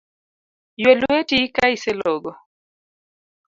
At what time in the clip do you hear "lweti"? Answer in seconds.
0.99-1.39